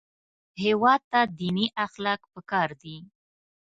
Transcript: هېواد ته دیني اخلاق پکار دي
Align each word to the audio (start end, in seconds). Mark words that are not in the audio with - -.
هېواد 0.63 1.01
ته 1.11 1.19
دیني 1.39 1.67
اخلاق 1.85 2.21
پکار 2.33 2.69
دي 2.81 2.97